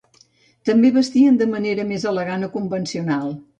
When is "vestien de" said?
0.95-1.47